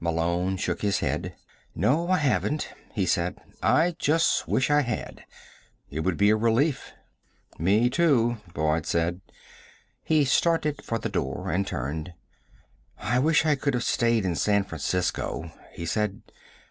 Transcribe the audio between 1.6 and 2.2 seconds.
"No, I